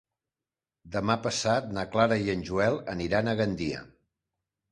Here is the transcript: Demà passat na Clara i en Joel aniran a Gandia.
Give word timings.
Demà 0.95 1.17
passat 1.25 1.67
na 1.75 1.83
Clara 1.95 2.17
i 2.27 2.33
en 2.35 2.41
Joel 2.49 2.79
aniran 2.95 3.29
a 3.29 3.35
Gandia. 3.43 3.83